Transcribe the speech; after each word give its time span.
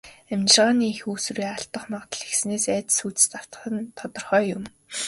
Амьжиргааны 0.33 0.85
эх 0.91 1.01
үүсвэрээ 1.09 1.49
алдах 1.51 1.83
магадлал 1.91 2.23
ихэссэнээс 2.25 2.65
айдас 2.69 2.97
хүйдэст 3.01 3.31
автах 3.39 3.61
нь 3.73 3.93
тодорхой 3.97 4.43
юм. 4.57 4.63